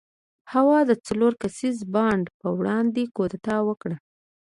[0.53, 3.97] هوا د څلور کسیز بانډ پر وړاندې کودتا وکړه.